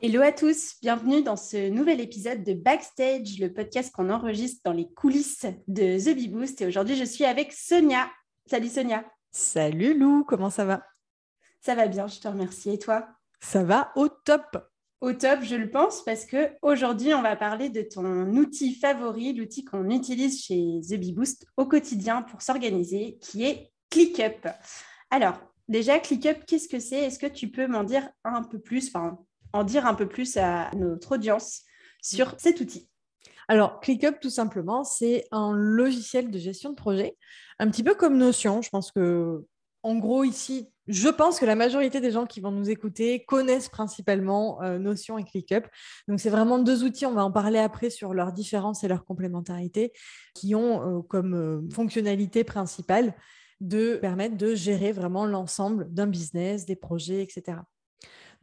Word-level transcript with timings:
Hello 0.00 0.22
à 0.22 0.30
tous, 0.30 0.76
bienvenue 0.80 1.24
dans 1.24 1.34
ce 1.34 1.70
nouvel 1.70 2.00
épisode 2.00 2.44
de 2.44 2.52
Backstage, 2.52 3.40
le 3.40 3.52
podcast 3.52 3.92
qu'on 3.92 4.10
enregistre 4.10 4.60
dans 4.64 4.72
les 4.72 4.88
coulisses 4.88 5.44
de 5.66 5.98
The 5.98 6.14
Bee 6.14 6.28
Boost. 6.28 6.60
Et 6.60 6.66
aujourd'hui, 6.68 6.94
je 6.94 7.02
suis 7.02 7.24
avec 7.24 7.52
Sonia. 7.52 8.08
Salut 8.46 8.68
Sonia. 8.68 9.04
Salut 9.32 9.98
Lou, 9.98 10.22
comment 10.22 10.50
ça 10.50 10.64
va? 10.64 10.84
Ça 11.60 11.74
va 11.74 11.88
bien, 11.88 12.06
je 12.06 12.20
te 12.20 12.28
remercie. 12.28 12.70
Et 12.70 12.78
toi? 12.78 13.08
Ça 13.40 13.64
va 13.64 13.90
au 13.96 14.08
top. 14.08 14.70
Au 15.00 15.12
top, 15.14 15.40
je 15.42 15.56
le 15.56 15.68
pense, 15.68 16.04
parce 16.04 16.26
que 16.26 16.52
aujourd'hui, 16.62 17.12
on 17.12 17.22
va 17.22 17.34
parler 17.34 17.68
de 17.68 17.82
ton 17.82 18.28
outil 18.36 18.76
favori, 18.76 19.32
l'outil 19.32 19.64
qu'on 19.64 19.90
utilise 19.90 20.40
chez 20.40 20.78
The 20.88 20.94
Bee 20.94 21.12
Boost 21.12 21.44
au 21.56 21.66
quotidien 21.66 22.22
pour 22.22 22.40
s'organiser, 22.40 23.18
qui 23.20 23.42
est 23.42 23.72
ClickUp. 23.90 24.46
Alors, 25.10 25.40
déjà, 25.66 25.98
ClickUp, 25.98 26.44
qu'est-ce 26.46 26.68
que 26.68 26.78
c'est? 26.78 27.00
Est-ce 27.00 27.18
que 27.18 27.26
tu 27.26 27.50
peux 27.50 27.66
m'en 27.66 27.82
dire 27.82 28.08
un 28.22 28.44
peu 28.44 28.60
plus? 28.60 28.94
Enfin, 28.94 29.18
en 29.52 29.64
dire 29.64 29.86
un 29.86 29.94
peu 29.94 30.08
plus 30.08 30.36
à 30.36 30.70
notre 30.76 31.12
audience 31.12 31.62
sur 32.02 32.34
cet 32.38 32.60
outil 32.60 32.88
alors, 33.50 33.80
ClickUp, 33.80 34.20
tout 34.20 34.28
simplement, 34.28 34.84
c'est 34.84 35.26
un 35.30 35.52
logiciel 35.54 36.30
de 36.30 36.38
gestion 36.38 36.70
de 36.70 36.74
projet, 36.74 37.16
un 37.58 37.70
petit 37.70 37.82
peu 37.82 37.94
comme 37.94 38.18
Notion. 38.18 38.60
Je 38.60 38.68
pense 38.68 38.92
que, 38.92 39.42
en 39.82 39.96
gros, 39.96 40.22
ici, 40.22 40.68
je 40.86 41.08
pense 41.08 41.40
que 41.40 41.46
la 41.46 41.54
majorité 41.54 42.02
des 42.02 42.10
gens 42.10 42.26
qui 42.26 42.40
vont 42.40 42.50
nous 42.50 42.68
écouter 42.68 43.24
connaissent 43.24 43.70
principalement 43.70 44.62
euh, 44.62 44.78
Notion 44.78 45.16
et 45.16 45.24
ClickUp. 45.24 45.66
Donc, 46.08 46.20
c'est 46.20 46.28
vraiment 46.28 46.58
deux 46.58 46.84
outils. 46.84 47.06
On 47.06 47.14
va 47.14 47.24
en 47.24 47.32
parler 47.32 47.58
après 47.58 47.88
sur 47.88 48.12
leurs 48.12 48.32
différences 48.32 48.84
et 48.84 48.88
leurs 48.88 49.06
complémentarités 49.06 49.92
qui 50.34 50.54
ont 50.54 50.98
euh, 50.98 51.02
comme 51.02 51.34
euh, 51.34 51.66
fonctionnalité 51.72 52.44
principale 52.44 53.14
de 53.60 53.96
permettre 53.96 54.36
de 54.36 54.54
gérer 54.54 54.92
vraiment 54.92 55.24
l'ensemble 55.24 55.92
d'un 55.92 56.06
business, 56.06 56.66
des 56.66 56.76
projets, 56.76 57.22
etc. 57.22 57.58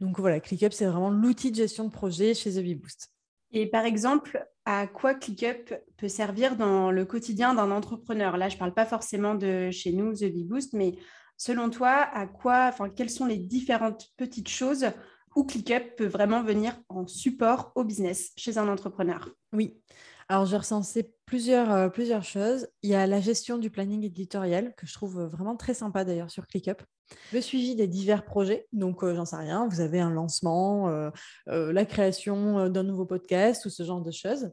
Donc 0.00 0.18
voilà, 0.18 0.40
ClickUp, 0.40 0.72
c'est 0.72 0.86
vraiment 0.86 1.10
l'outil 1.10 1.50
de 1.50 1.56
gestion 1.56 1.84
de 1.84 1.90
projet 1.90 2.34
chez 2.34 2.52
The 2.52 2.58
Bee 2.58 2.74
Boost. 2.74 3.10
Et 3.52 3.66
par 3.66 3.84
exemple, 3.84 4.46
à 4.64 4.86
quoi 4.86 5.14
ClickUp 5.14 5.74
peut 5.96 6.08
servir 6.08 6.56
dans 6.56 6.90
le 6.90 7.04
quotidien 7.04 7.54
d'un 7.54 7.70
entrepreneur? 7.70 8.36
Là, 8.36 8.48
je 8.48 8.56
ne 8.56 8.58
parle 8.58 8.74
pas 8.74 8.84
forcément 8.84 9.34
de 9.34 9.70
chez 9.70 9.92
nous, 9.92 10.12
The 10.12 10.24
Bee 10.24 10.44
Boost, 10.44 10.74
mais 10.74 10.96
selon 11.36 11.70
toi, 11.70 12.08
à 12.12 12.26
quoi, 12.26 12.66
enfin, 12.68 12.90
quelles 12.90 13.10
sont 13.10 13.26
les 13.26 13.38
différentes 13.38 14.08
petites 14.16 14.48
choses 14.48 14.86
où 15.34 15.44
ClickUp 15.44 15.96
peut 15.96 16.06
vraiment 16.06 16.42
venir 16.42 16.76
en 16.88 17.06
support 17.06 17.72
au 17.74 17.84
business 17.84 18.32
chez 18.36 18.58
un 18.58 18.68
entrepreneur? 18.68 19.30
Oui. 19.52 19.80
Alors, 20.28 20.44
j'ai 20.46 20.56
recensé 20.56 21.14
plusieurs, 21.24 21.72
euh, 21.72 21.88
plusieurs 21.88 22.24
choses. 22.24 22.66
Il 22.82 22.90
y 22.90 22.94
a 22.94 23.06
la 23.06 23.20
gestion 23.20 23.58
du 23.58 23.70
planning 23.70 24.02
éditorial, 24.04 24.74
que 24.76 24.86
je 24.86 24.92
trouve 24.92 25.22
vraiment 25.22 25.56
très 25.56 25.74
sympa 25.74 26.04
d'ailleurs 26.04 26.30
sur 26.30 26.46
ClickUp. 26.46 26.82
Le 27.32 27.40
suivi 27.40 27.74
des 27.74 27.86
divers 27.86 28.24
projets, 28.24 28.66
donc 28.72 29.02
euh, 29.02 29.14
j'en 29.14 29.24
sais 29.24 29.36
rien, 29.36 29.68
vous 29.68 29.80
avez 29.80 30.00
un 30.00 30.10
lancement, 30.10 30.88
euh, 30.88 31.10
la 31.46 31.84
création 31.84 32.68
d'un 32.68 32.82
nouveau 32.82 33.04
podcast 33.04 33.64
ou 33.66 33.70
ce 33.70 33.82
genre 33.82 34.00
de 34.00 34.10
choses. 34.10 34.50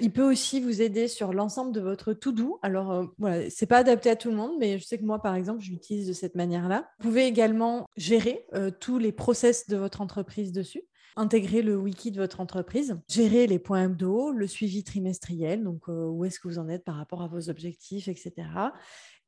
Il 0.00 0.12
peut 0.12 0.28
aussi 0.28 0.60
vous 0.60 0.82
aider 0.82 1.08
sur 1.08 1.32
l'ensemble 1.32 1.72
de 1.72 1.80
votre 1.80 2.12
to-do. 2.12 2.58
Alors, 2.62 3.06
voilà, 3.18 3.48
c'est 3.50 3.66
pas 3.66 3.78
adapté 3.78 4.10
à 4.10 4.16
tout 4.16 4.30
le 4.30 4.36
monde, 4.36 4.52
mais 4.58 4.78
je 4.78 4.84
sais 4.84 4.98
que 4.98 5.04
moi, 5.04 5.20
par 5.20 5.34
exemple, 5.34 5.62
je 5.62 5.70
l'utilise 5.70 6.06
de 6.06 6.12
cette 6.12 6.34
manière-là. 6.34 6.88
Vous 6.98 7.08
pouvez 7.08 7.26
également 7.26 7.86
gérer 7.96 8.46
tous 8.80 8.98
les 8.98 9.12
process 9.12 9.68
de 9.68 9.76
votre 9.76 10.00
entreprise 10.00 10.52
dessus 10.52 10.84
intégrer 11.16 11.62
le 11.62 11.76
wiki 11.76 12.10
de 12.10 12.20
votre 12.20 12.40
entreprise, 12.40 12.98
gérer 13.08 13.46
les 13.46 13.58
points 13.58 13.84
hebdo, 13.84 14.32
le 14.32 14.46
suivi 14.46 14.82
trimestriel, 14.82 15.62
donc 15.62 15.88
euh, 15.88 16.06
où 16.06 16.24
est-ce 16.24 16.40
que 16.40 16.48
vous 16.48 16.58
en 16.58 16.68
êtes 16.68 16.84
par 16.84 16.96
rapport 16.96 17.22
à 17.22 17.28
vos 17.28 17.50
objectifs, 17.50 18.08
etc. 18.08 18.32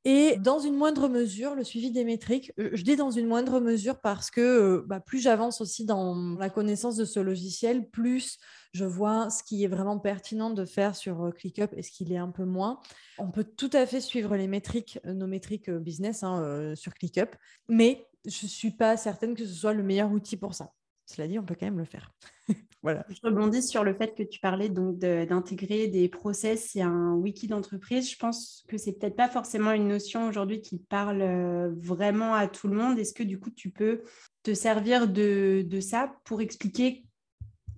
Et 0.08 0.36
dans 0.36 0.60
une 0.60 0.76
moindre 0.76 1.08
mesure, 1.08 1.56
le 1.56 1.64
suivi 1.64 1.90
des 1.90 2.04
métriques. 2.04 2.52
Euh, 2.60 2.70
je 2.74 2.84
dis 2.84 2.94
dans 2.94 3.10
une 3.10 3.26
moindre 3.26 3.58
mesure 3.58 4.00
parce 4.00 4.30
que 4.30 4.40
euh, 4.40 4.84
bah, 4.86 5.00
plus 5.00 5.18
j'avance 5.18 5.60
aussi 5.60 5.84
dans 5.84 6.36
la 6.38 6.48
connaissance 6.48 6.94
de 6.94 7.04
ce 7.04 7.18
logiciel, 7.18 7.90
plus 7.90 8.38
je 8.72 8.84
vois 8.84 9.30
ce 9.30 9.42
qui 9.42 9.64
est 9.64 9.66
vraiment 9.66 9.98
pertinent 9.98 10.50
de 10.50 10.64
faire 10.64 10.94
sur 10.94 11.34
ClickUp 11.34 11.72
et 11.76 11.82
ce 11.82 11.90
qui 11.90 12.04
est 12.14 12.18
un 12.18 12.30
peu 12.30 12.44
moins. 12.44 12.78
On 13.18 13.32
peut 13.32 13.42
tout 13.42 13.70
à 13.72 13.84
fait 13.84 14.00
suivre 14.00 14.36
les 14.36 14.46
métriques, 14.46 15.00
nos 15.04 15.26
métriques 15.26 15.70
business 15.70 16.22
hein, 16.22 16.74
sur 16.76 16.94
ClickUp, 16.94 17.34
mais 17.68 18.06
je 18.26 18.44
ne 18.44 18.48
suis 18.48 18.70
pas 18.70 18.96
certaine 18.96 19.34
que 19.34 19.44
ce 19.44 19.54
soit 19.54 19.72
le 19.72 19.82
meilleur 19.82 20.12
outil 20.12 20.36
pour 20.36 20.54
ça. 20.54 20.75
Cela 21.06 21.28
dit, 21.28 21.38
on 21.38 21.44
peut 21.44 21.54
quand 21.58 21.66
même 21.66 21.78
le 21.78 21.84
faire. 21.84 22.12
voilà. 22.82 23.06
Je 23.08 23.20
rebondis 23.22 23.62
sur 23.62 23.84
le 23.84 23.94
fait 23.94 24.14
que 24.16 24.24
tu 24.24 24.40
parlais 24.40 24.68
donc 24.68 24.98
d'intégrer 24.98 25.86
des 25.86 26.08
process 26.08 26.74
et 26.74 26.82
un 26.82 27.14
wiki 27.14 27.46
d'entreprise. 27.46 28.10
Je 28.10 28.16
pense 28.18 28.64
que 28.68 28.76
c'est 28.76 28.92
peut-être 28.92 29.16
pas 29.16 29.28
forcément 29.28 29.72
une 29.72 29.86
notion 29.86 30.28
aujourd'hui 30.28 30.60
qui 30.60 30.78
parle 30.78 31.22
euh, 31.22 31.72
vraiment 31.76 32.34
à 32.34 32.48
tout 32.48 32.66
le 32.66 32.74
monde. 32.74 32.98
Est-ce 32.98 33.14
que 33.14 33.22
du 33.22 33.38
coup 33.38 33.50
tu 33.50 33.70
peux 33.70 34.02
te 34.42 34.52
servir 34.52 35.06
de, 35.06 35.64
de 35.64 35.80
ça 35.80 36.12
pour 36.24 36.40
expliquer 36.40 37.04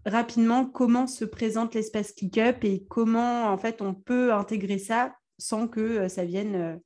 rapidement 0.07 0.65
comment 0.65 1.07
se 1.07 1.27
présente 1.27 1.75
l'espace 1.75 2.13
ClickUp 2.13 2.65
et 2.65 2.85
comment 2.89 3.53
en 3.53 3.59
fait 3.59 3.83
on 3.83 3.93
peut 3.93 4.33
intégrer 4.33 4.79
ça 4.79 5.15
sans 5.37 5.69
que 5.69 5.81
euh, 5.81 6.09
ça 6.09 6.25
vienne 6.25 6.55
euh, 6.55 6.77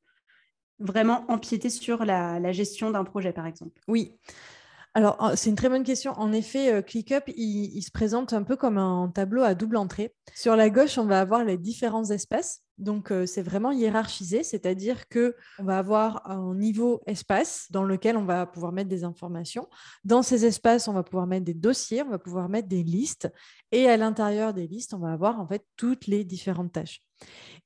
vraiment 0.80 1.24
empiéter 1.28 1.70
sur 1.70 2.04
la, 2.04 2.40
la 2.40 2.50
gestion 2.50 2.90
d'un 2.90 3.04
projet 3.04 3.32
par 3.32 3.46
exemple? 3.46 3.80
Oui. 3.86 4.18
Alors, 4.94 5.32
c'est 5.36 5.48
une 5.48 5.56
très 5.56 5.70
bonne 5.70 5.84
question. 5.84 6.12
En 6.12 6.32
effet, 6.32 6.70
euh, 6.70 6.82
ClickUp, 6.82 7.32
il, 7.34 7.80
se 7.82 7.90
présente 7.90 8.34
un 8.34 8.42
peu 8.42 8.56
comme 8.56 8.76
un 8.76 9.10
tableau 9.14 9.42
à 9.42 9.54
double 9.54 9.78
entrée. 9.78 10.14
Sur 10.34 10.54
la 10.54 10.68
gauche, 10.68 10.98
on 10.98 11.06
va 11.06 11.20
avoir 11.20 11.44
les 11.44 11.56
différents 11.56 12.04
espaces. 12.10 12.60
Donc, 12.76 13.10
euh, 13.10 13.24
c'est 13.24 13.40
vraiment 13.42 13.70
hiérarchisé, 13.70 14.42
c'est-à-dire 14.42 15.08
que 15.08 15.34
on 15.58 15.64
va 15.64 15.78
avoir 15.78 16.30
un 16.30 16.54
niveau 16.54 17.00
espace 17.06 17.68
dans 17.70 17.84
lequel 17.84 18.18
on 18.18 18.24
va 18.24 18.44
pouvoir 18.44 18.72
mettre 18.72 18.90
des 18.90 19.02
informations. 19.04 19.66
Dans 20.04 20.22
ces 20.22 20.44
espaces, 20.44 20.88
on 20.88 20.92
va 20.92 21.02
pouvoir 21.02 21.26
mettre 21.26 21.46
des 21.46 21.54
dossiers, 21.54 22.02
on 22.02 22.10
va 22.10 22.18
pouvoir 22.18 22.50
mettre 22.50 22.68
des 22.68 22.82
listes. 22.82 23.32
Et 23.70 23.88
à 23.88 23.96
l'intérieur 23.96 24.52
des 24.52 24.66
listes, 24.66 24.92
on 24.92 24.98
va 24.98 25.12
avoir 25.12 25.40
en 25.40 25.46
fait 25.46 25.64
toutes 25.76 26.06
les 26.06 26.22
différentes 26.24 26.72
tâches. 26.72 27.02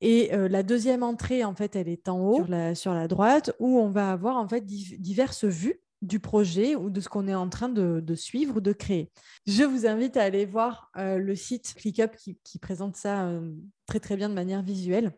Et 0.00 0.32
euh, 0.32 0.48
la 0.48 0.62
deuxième 0.62 1.02
entrée, 1.02 1.42
en 1.42 1.56
fait, 1.56 1.74
elle 1.74 1.88
est 1.88 2.08
en 2.08 2.20
haut 2.20 2.36
sur 2.36 2.48
la, 2.48 2.74
sur 2.76 2.92
la 2.92 3.08
droite, 3.08 3.52
où 3.58 3.80
on 3.80 3.90
va 3.90 4.12
avoir 4.12 4.36
en 4.36 4.46
fait 4.46 4.64
diverses 4.64 5.44
vues 5.44 5.80
du 6.02 6.20
projet 6.20 6.76
ou 6.76 6.90
de 6.90 7.00
ce 7.00 7.08
qu'on 7.08 7.28
est 7.28 7.34
en 7.34 7.48
train 7.48 7.68
de, 7.68 8.14
suivre 8.14 8.56
ou 8.56 8.60
de 8.60 8.72
créer. 8.72 9.10
Je 9.46 9.64
vous 9.64 9.86
invite 9.86 10.16
à 10.16 10.22
aller 10.22 10.44
voir 10.44 10.90
euh, 10.96 11.18
le 11.18 11.34
site 11.34 11.74
ClickUp 11.74 12.16
qui, 12.16 12.58
présente 12.58 12.96
ça 12.96 13.26
euh, 13.26 13.52
très 13.86 14.00
très 14.00 14.16
bien 14.16 14.28
de 14.28 14.34
manière 14.34 14.62
visuelle. 14.62 15.12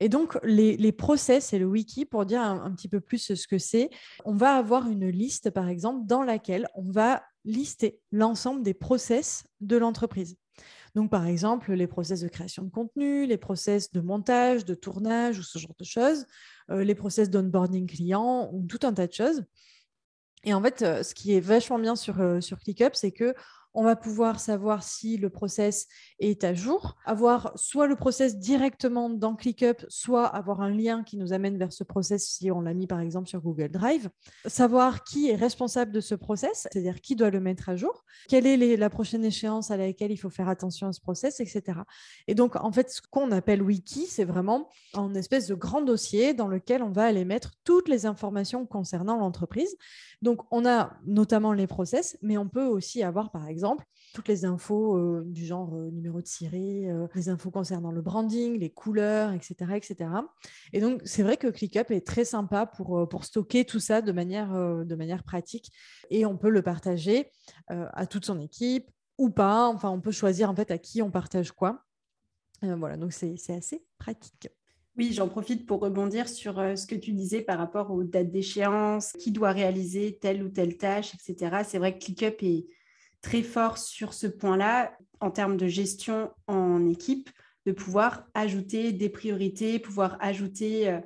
Et 0.00 0.08
donc, 0.08 0.38
les, 0.44 0.92
process 0.92 1.52
et 1.52 1.58
le 1.58 1.66
wiki, 1.66 2.04
pour 2.04 2.24
dire 2.24 2.40
un, 2.40 2.70
petit 2.72 2.88
peu 2.88 3.00
plus 3.00 3.34
ce 3.34 3.46
que 3.48 3.58
c'est, 3.58 3.90
on 4.24 4.32
va 4.32 4.56
avoir 4.56 4.88
une 4.88 5.08
liste, 5.08 5.50
par 5.50 5.68
exemple, 5.68 6.06
dans 6.06 6.22
laquelle 6.22 6.68
on 6.74 6.88
va 6.88 7.22
lister 7.44 8.00
l'ensemble 8.12 8.62
des 8.62 8.74
process 8.74 9.44
de 9.60 9.76
l'entreprise. 9.76 10.36
Donc, 10.94 11.10
par 11.10 11.26
exemple, 11.26 11.72
les 11.72 11.86
process 11.86 12.20
de 12.20 12.28
création 12.28 12.62
de 12.62 12.70
contenu, 12.70 13.26
les 13.26 13.36
process 13.36 13.90
de 13.92 14.00
montage, 14.00 14.64
de 14.64 14.74
tournage 14.74 15.38
ou 15.38 15.42
ce 15.42 15.58
genre 15.58 15.74
de 15.78 15.84
choses, 15.84 16.26
euh, 16.70 16.84
les 16.84 16.94
process 16.94 17.28
d'onboarding 17.28 17.86
client 17.86 18.50
ou 18.52 18.66
tout 18.66 18.80
un 18.82 18.92
tas 18.92 19.06
de 19.06 19.12
choses. 19.12 19.44
Et 20.44 20.54
en 20.54 20.62
fait, 20.62 20.82
euh, 20.82 21.02
ce 21.02 21.14
qui 21.14 21.34
est 21.34 21.40
vachement 21.40 21.78
bien 21.78 21.96
sur, 21.96 22.20
euh, 22.20 22.40
sur 22.40 22.58
ClickUp, 22.58 22.94
c'est 22.94 23.10
que 23.12 23.34
on 23.78 23.84
va 23.84 23.94
pouvoir 23.94 24.40
savoir 24.40 24.82
si 24.82 25.18
le 25.18 25.30
process 25.30 25.86
est 26.18 26.42
à 26.42 26.52
jour, 26.52 26.96
avoir 27.04 27.52
soit 27.56 27.86
le 27.86 27.94
process 27.94 28.36
directement 28.36 29.08
dans 29.08 29.36
ClickUp, 29.36 29.86
soit 29.88 30.26
avoir 30.26 30.62
un 30.62 30.70
lien 30.70 31.04
qui 31.04 31.16
nous 31.16 31.32
amène 31.32 31.56
vers 31.56 31.72
ce 31.72 31.84
process 31.84 32.26
si 32.26 32.50
on 32.50 32.60
l'a 32.60 32.74
mis 32.74 32.88
par 32.88 32.98
exemple 32.98 33.28
sur 33.28 33.40
Google 33.40 33.68
Drive, 33.68 34.10
savoir 34.46 35.04
qui 35.04 35.30
est 35.30 35.36
responsable 35.36 35.92
de 35.92 36.00
ce 36.00 36.16
process, 36.16 36.66
c'est-à-dire 36.72 37.00
qui 37.00 37.14
doit 37.14 37.30
le 37.30 37.38
mettre 37.38 37.68
à 37.68 37.76
jour, 37.76 38.04
quelle 38.28 38.48
est 38.48 38.76
la 38.76 38.90
prochaine 38.90 39.24
échéance 39.24 39.70
à 39.70 39.76
laquelle 39.76 40.10
il 40.10 40.16
faut 40.16 40.28
faire 40.28 40.48
attention 40.48 40.88
à 40.88 40.92
ce 40.92 41.00
process, 41.00 41.38
etc. 41.38 41.78
Et 42.26 42.34
donc, 42.34 42.56
en 42.56 42.72
fait, 42.72 42.90
ce 42.90 43.00
qu'on 43.00 43.30
appelle 43.30 43.62
wiki, 43.62 44.06
c'est 44.06 44.24
vraiment 44.24 44.68
un 44.94 45.14
espèce 45.14 45.46
de 45.46 45.54
grand 45.54 45.82
dossier 45.82 46.34
dans 46.34 46.48
lequel 46.48 46.82
on 46.82 46.90
va 46.90 47.04
aller 47.04 47.24
mettre 47.24 47.52
toutes 47.62 47.88
les 47.88 48.06
informations 48.06 48.66
concernant 48.66 49.16
l'entreprise. 49.16 49.76
Donc, 50.20 50.40
on 50.50 50.66
a 50.66 50.98
notamment 51.06 51.52
les 51.52 51.68
process, 51.68 52.18
mais 52.22 52.38
on 52.38 52.48
peut 52.48 52.66
aussi 52.66 53.04
avoir, 53.04 53.30
par 53.30 53.46
exemple, 53.46 53.67
toutes 54.14 54.28
les 54.28 54.44
infos 54.44 54.96
euh, 54.96 55.22
du 55.26 55.44
genre 55.44 55.74
euh, 55.74 55.90
numéro 55.90 56.20
de 56.20 56.26
ciré, 56.26 56.90
euh, 56.90 57.06
les 57.14 57.28
infos 57.28 57.50
concernant 57.50 57.92
le 57.92 58.02
branding, 58.02 58.58
les 58.58 58.70
couleurs, 58.70 59.32
etc. 59.32 59.72
etc. 59.76 60.10
Et 60.72 60.80
donc, 60.80 61.00
c'est 61.04 61.22
vrai 61.22 61.36
que 61.36 61.48
ClickUp 61.48 61.90
est 61.90 62.06
très 62.06 62.24
sympa 62.24 62.66
pour, 62.66 63.08
pour 63.08 63.24
stocker 63.24 63.64
tout 63.64 63.80
ça 63.80 64.02
de 64.02 64.12
manière, 64.12 64.52
de 64.52 64.94
manière 64.94 65.22
pratique 65.22 65.70
et 66.10 66.26
on 66.26 66.36
peut 66.36 66.50
le 66.50 66.62
partager 66.62 67.30
à 67.68 68.06
toute 68.06 68.24
son 68.24 68.40
équipe 68.40 68.90
ou 69.18 69.30
pas. 69.30 69.68
Enfin, 69.68 69.90
on 69.90 70.00
peut 70.00 70.10
choisir 70.10 70.50
en 70.50 70.54
fait 70.54 70.70
à 70.70 70.78
qui 70.78 71.02
on 71.02 71.10
partage 71.10 71.52
quoi. 71.52 71.84
voilà, 72.62 72.96
donc 72.96 73.12
c'est 73.12 73.36
assez 73.50 73.84
pratique. 73.98 74.48
Oui, 74.96 75.12
j'en 75.12 75.28
profite 75.28 75.66
pour 75.66 75.80
rebondir 75.80 76.28
sur 76.28 76.54
ce 76.54 76.86
que 76.86 76.96
tu 76.96 77.12
disais 77.12 77.40
par 77.40 77.58
rapport 77.58 77.90
aux 77.90 78.02
dates 78.02 78.30
d'échéance, 78.30 79.12
qui 79.12 79.30
doit 79.30 79.52
réaliser 79.52 80.18
telle 80.20 80.42
ou 80.42 80.48
telle 80.48 80.76
tâche, 80.76 81.12
etc. 81.14 81.62
C'est 81.64 81.78
vrai 81.78 81.96
que 81.96 82.04
ClickUp 82.04 82.42
est 82.42 82.66
très 83.20 83.42
fort 83.42 83.78
sur 83.78 84.14
ce 84.14 84.26
point-là 84.26 84.96
en 85.20 85.30
termes 85.30 85.56
de 85.56 85.66
gestion 85.66 86.30
en 86.46 86.86
équipe, 86.86 87.30
de 87.66 87.72
pouvoir 87.72 88.26
ajouter 88.34 88.92
des 88.92 89.08
priorités, 89.08 89.78
pouvoir 89.78 90.16
ajouter 90.20 90.88
euh, 90.88 91.00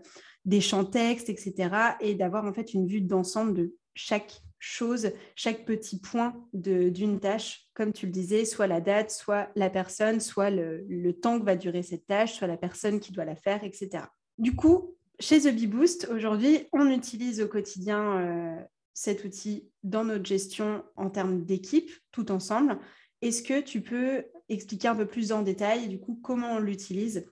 des 0.45 0.61
champs 0.61 0.85
textes, 0.85 1.29
etc. 1.29 1.71
et 2.01 2.15
d'avoir 2.15 2.45
en 2.45 2.53
fait 2.53 2.75
une 2.75 2.87
vue 2.87 3.01
d'ensemble 3.01 3.55
de 3.55 3.75
chaque 3.95 4.43
chose, 4.59 5.11
chaque 5.35 5.65
petit 5.65 5.99
point 5.99 6.35
d'une 6.53 7.19
tâche, 7.19 7.67
comme 7.75 7.93
tu 7.93 8.07
le 8.07 8.13
disais, 8.13 8.45
soit 8.45 8.69
la 8.69 8.81
date, 8.81 9.11
soit 9.11 9.51
la 9.57 9.71
personne, 9.71 10.21
soit 10.21 10.51
le, 10.51 11.13
temps 11.21 11.41
que 11.41 11.45
va 11.45 11.57
durer 11.57 11.83
cette 11.83 12.07
tâche, 12.07 12.35
soit 12.35 12.47
la 12.47 12.57
personne 12.57 13.01
qui 13.01 13.13
doit 13.13 13.25
la 13.25 13.35
faire, 13.35 13.65
etc. 13.65 14.05
Du 14.39 14.55
coup, 14.55 14.95
chez 15.19 15.41
The 15.41 15.55
Bee 15.55 15.67
Boost, 15.67 16.09
aujourd'hui, 16.13 16.69
on 16.73 16.89
utilise 16.91 17.41
au 17.41 17.49
quotidien 17.49 18.21
euh, 18.21 18.57
cet 18.95 19.25
outil 19.25 19.71
dans 19.83 20.05
notre 20.05 20.27
gestion 20.27 20.85
en 20.97 21.11
termes 21.11 21.45
d'équipe, 21.45 21.91
tout 22.11 22.31
ensemble. 22.31 22.79
Est-ce 23.21 23.43
que 23.43 23.61
tu 23.61 23.81
peux 23.81 24.25
expliquer 24.49 24.89
un 24.89 24.97
peu 24.97 25.07
plus 25.07 25.33
en 25.33 25.43
détail, 25.43 25.89
du 25.89 25.99
coup, 25.99 26.19
comment 26.23 26.55
on 26.55 26.59
l'utilise 26.59 27.27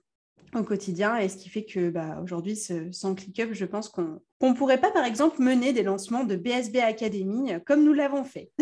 au 0.53 0.63
quotidien 0.63 1.17
et 1.17 1.29
ce 1.29 1.37
qui 1.37 1.49
fait 1.49 1.65
que 1.65 1.89
bah, 1.89 2.19
aujourd'hui, 2.21 2.57
sans 2.91 3.15
ClickUp, 3.15 3.53
je 3.53 3.65
pense 3.65 3.89
qu'on 3.89 4.21
ne 4.41 4.53
pourrait 4.53 4.81
pas, 4.81 4.91
par 4.91 5.05
exemple, 5.05 5.41
mener 5.41 5.73
des 5.73 5.83
lancements 5.83 6.23
de 6.23 6.35
BSB 6.35 6.77
Academy 6.77 7.53
comme 7.65 7.83
nous 7.83 7.93
l'avons 7.93 8.23
fait? 8.23 8.51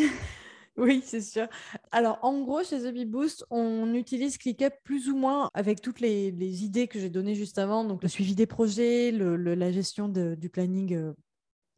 Oui, 0.77 1.01
c'est 1.03 1.19
sûr. 1.19 1.47
Alors, 1.91 2.19
en 2.21 2.41
gros, 2.41 2.63
chez 2.63 2.79
The 2.79 3.05
Boost, 3.05 3.45
on 3.49 3.93
utilise 3.93 4.37
ClickUp 4.37 4.73
plus 4.85 5.09
ou 5.09 5.17
moins 5.17 5.49
avec 5.53 5.81
toutes 5.81 5.99
les, 5.99 6.29
idées 6.63 6.87
que 6.87 6.99
j'ai 6.99 7.09
données 7.09 7.35
juste 7.35 7.57
avant, 7.57 7.83
donc 7.83 8.01
le 8.01 8.07
suivi 8.07 8.33
des 8.33 8.45
projets, 8.45 9.11
la 9.11 9.71
gestion 9.73 10.07
du 10.07 10.49
planning 10.49 10.95
euh, 10.95 11.13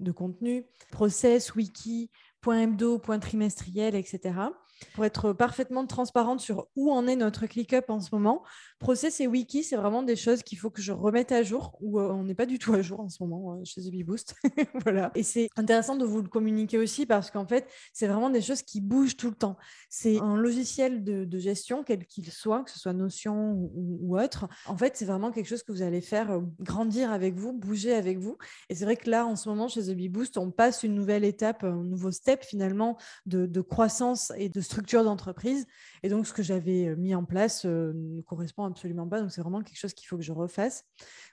de 0.01 0.11
contenu, 0.11 0.65
process, 0.91 1.55
wiki, 1.55 2.09
point 2.41 2.61
hebdo, 2.61 2.99
point 2.99 3.19
trimestriel, 3.19 3.95
etc. 3.95 4.49
Pour 4.93 5.05
être 5.05 5.33
parfaitement 5.33 5.85
transparente 5.85 6.39
sur 6.39 6.67
où 6.75 6.91
en 6.91 7.07
est 7.07 7.15
notre 7.15 7.45
ClickUp 7.45 7.89
en 7.89 7.99
ce 7.99 8.09
moment, 8.13 8.43
Process 8.81 9.21
et 9.21 9.27
Wiki, 9.27 9.63
c'est 9.63 9.75
vraiment 9.75 10.01
des 10.01 10.15
choses 10.15 10.41
qu'il 10.41 10.57
faut 10.57 10.71
que 10.71 10.81
je 10.81 10.91
remette 10.91 11.31
à 11.31 11.43
jour, 11.43 11.77
ou 11.81 11.99
euh, 11.99 12.11
on 12.11 12.23
n'est 12.23 12.35
pas 12.35 12.47
du 12.47 12.57
tout 12.57 12.73
à 12.73 12.81
jour 12.81 12.99
en 12.99 13.09
ce 13.09 13.21
moment 13.21 13.53
euh, 13.53 13.61
chez 13.63 13.81
The 13.81 13.91
voilà. 14.83 15.11
Et 15.13 15.21
c'est 15.21 15.49
intéressant 15.55 15.95
de 15.95 16.03
vous 16.03 16.21
le 16.21 16.27
communiquer 16.27 16.79
aussi 16.79 17.05
parce 17.05 17.29
qu'en 17.29 17.45
fait, 17.45 17.67
c'est 17.93 18.07
vraiment 18.07 18.31
des 18.31 18.41
choses 18.41 18.63
qui 18.63 18.81
bougent 18.81 19.17
tout 19.17 19.29
le 19.29 19.35
temps. 19.35 19.55
C'est 19.89 20.19
un 20.19 20.35
logiciel 20.35 21.03
de, 21.03 21.37
gestion, 21.37 21.83
quel 21.83 22.05
qu'il 22.05 22.31
soit, 22.31 22.63
que 22.63 22.71
ce 22.71 22.79
soit 22.79 22.93
Notion 22.93 23.69
ou, 23.75 24.19
autre. 24.19 24.47
En 24.65 24.77
fait, 24.77 24.97
c'est 24.97 25.05
vraiment 25.05 25.31
quelque 25.31 25.47
chose 25.47 25.63
que 25.63 25.71
vous 25.71 25.83
allez 25.83 26.01
faire 26.01 26.31
euh, 26.31 26.41
grandir 26.59 27.11
avec 27.11 27.35
vous, 27.35 27.53
bouger 27.53 27.93
avec 27.93 28.17
vous. 28.17 28.37
Et 28.69 28.75
c'est 28.75 28.85
vrai 28.85 28.95
que 28.95 29.09
là, 29.09 29.25
en 29.27 29.35
ce 29.35 29.47
moment, 29.47 29.67
chez 29.67 29.83
The 29.83 30.37
on 30.37 30.51
passe 30.51 30.83
une 30.83 30.95
nouvelle 30.95 31.23
étape, 31.23 31.63
un 31.63 31.83
nouveau 31.83 32.11
step 32.11 32.43
finalement 32.43 32.97
de 33.25 33.61
croissance 33.61 34.31
et 34.37 34.49
de 34.49 34.61
structure 34.71 35.03
d'entreprise. 35.03 35.67
Et 36.03 36.09
donc, 36.09 36.25
ce 36.25 36.33
que 36.33 36.43
j'avais 36.43 36.95
mis 36.95 37.13
en 37.13 37.25
place 37.25 37.65
ne 37.65 38.21
correspond 38.21 38.63
absolument 38.63 39.07
pas. 39.07 39.21
Donc, 39.21 39.31
c'est 39.31 39.41
vraiment 39.41 39.61
quelque 39.61 39.77
chose 39.77 39.93
qu'il 39.93 40.07
faut 40.07 40.17
que 40.17 40.23
je 40.23 40.31
refasse. 40.31 40.85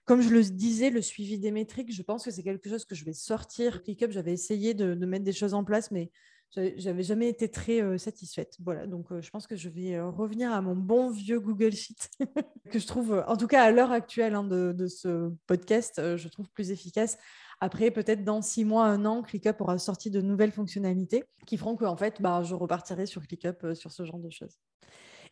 Comme 0.05 0.20
je 0.20 0.31
le 0.31 0.43
disais, 0.43 0.90
le 0.90 1.02
suivi 1.02 1.38
des 1.38 1.50
métriques, 1.50 1.93
je 1.93 2.02
pense 2.02 2.25
que 2.25 2.31
c'est 2.31 2.43
quelque 2.43 2.69
chose 2.69 2.85
que 2.85 2.94
je 2.94 3.05
vais 3.05 3.12
sortir. 3.12 3.82
ClickUp, 3.82 4.11
j'avais 4.11 4.32
essayé 4.32 4.75
de, 4.75 4.94
mettre 5.06 5.25
des 5.25 5.32
choses 5.32 5.55
en 5.55 5.64
place, 5.64 5.90
mais 5.90 6.11
j'avais 6.50 7.02
jamais 7.02 7.29
été 7.29 7.50
très 7.50 7.99
satisfaite. 7.99 8.56
Voilà, 8.61 8.87
donc 8.87 9.06
je 9.20 9.31
pense 9.31 9.46
que 9.46 9.55
je 9.55 9.69
vais 9.69 10.00
revenir 10.00 10.50
à 10.52 10.62
mon 10.62 10.75
bon 10.75 11.11
vieux 11.11 11.40
Google 11.40 11.73
Sheet, 11.73 12.11
que 12.70 12.79
je 12.79 12.87
trouve, 12.87 13.23
en 13.26 13.37
tout 13.37 13.46
cas 13.46 13.62
à 13.62 13.70
l'heure 13.70 13.93
actuelle 13.93 14.35
hein, 14.35 14.44
de, 14.44 14.73
de, 14.73 14.87
ce 14.87 15.31
podcast, 15.46 16.17
je 16.17 16.29
trouve 16.29 16.49
plus 16.49 16.70
efficace. 16.70 17.19
Après, 17.60 17.90
peut-être 17.90 18.25
dans 18.25 18.40
six 18.40 18.64
mois, 18.64 18.87
un 18.87 19.05
an, 19.05 19.22
ClickUp 19.22 19.60
aura 19.60 19.78
sorti 19.78 20.10
de 20.10 20.20
nouvelles 20.20 20.52
fonctionnalités 20.52 21.25
qui 21.46 21.56
feront 21.56 21.76
que 21.76 21.84
en 21.84 21.96
fait, 21.96 22.22
bah, 22.22 22.43
je 22.44 22.55
repartirai 22.55 23.06
sur 23.06 23.26
ClickUp 23.26 23.64
euh, 23.64 23.75
sur 23.75 23.90
ce 23.90 24.05
genre 24.05 24.19
de 24.19 24.31
choses. 24.31 24.58